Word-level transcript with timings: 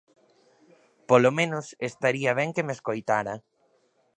Polo 1.09 1.31
menos, 1.37 1.65
estaría 1.89 2.31
ben 2.39 2.49
que 2.55 2.65
me 2.67 2.75
escoitara. 2.77 3.35